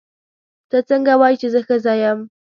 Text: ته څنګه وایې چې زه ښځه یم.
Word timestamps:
ته 0.69 0.77
څنګه 0.89 1.13
وایې 1.19 1.37
چې 1.41 1.47
زه 1.53 1.59
ښځه 1.67 1.93
یم. 2.01 2.19